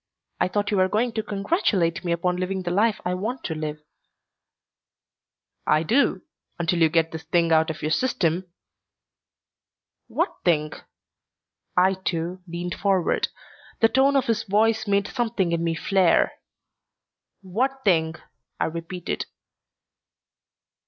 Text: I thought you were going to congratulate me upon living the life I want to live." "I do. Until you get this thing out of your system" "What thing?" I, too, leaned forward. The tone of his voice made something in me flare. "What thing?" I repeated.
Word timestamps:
I 0.39 0.47
thought 0.47 0.71
you 0.71 0.77
were 0.77 0.87
going 0.89 1.11
to 1.11 1.21
congratulate 1.21 2.03
me 2.03 2.11
upon 2.11 2.37
living 2.37 2.63
the 2.63 2.71
life 2.71 2.99
I 3.05 3.13
want 3.13 3.43
to 3.43 3.53
live." 3.53 3.83
"I 5.67 5.83
do. 5.83 6.23
Until 6.57 6.81
you 6.81 6.89
get 6.89 7.11
this 7.11 7.21
thing 7.21 7.51
out 7.51 7.69
of 7.69 7.83
your 7.83 7.91
system" 7.91 8.51
"What 10.07 10.37
thing?" 10.43 10.71
I, 11.77 11.93
too, 11.93 12.41
leaned 12.47 12.73
forward. 12.73 13.27
The 13.79 13.89
tone 13.89 14.15
of 14.15 14.25
his 14.25 14.41
voice 14.41 14.87
made 14.87 15.07
something 15.07 15.51
in 15.51 15.63
me 15.63 15.75
flare. 15.75 16.31
"What 17.43 17.83
thing?" 17.85 18.15
I 18.59 18.65
repeated. 18.65 19.27